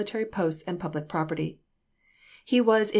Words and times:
all 0.01 0.03
military 0.03 0.25
posts 0.25 0.63
and 0.65 0.79
public 0.79 1.07
property. 1.07 1.59
He 2.43 2.59
was 2.59 2.87
in 2.89 2.89
i'. 2.89 2.89